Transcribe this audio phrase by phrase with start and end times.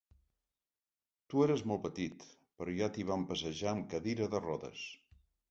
[1.33, 2.25] Tu eres molt petit,
[2.63, 4.89] però ja t'hi vam passejar amb cadira de rodes.